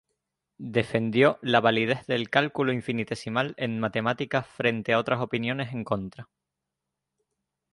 [0.57, 6.27] Defendió la validez del cálculo infinitesimal en matemáticas frente a otras opiniones en contra.